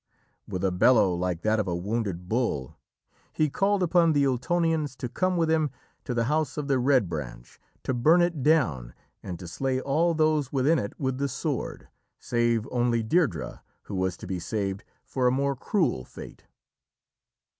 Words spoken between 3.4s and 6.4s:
called upon the Ultonians to come with him to the